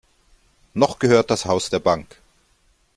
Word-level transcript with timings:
Noch 0.73 0.97
gehört 0.97 1.29
das 1.29 1.45
Haus 1.45 1.69
der 1.69 1.77
Bank. 1.77 2.19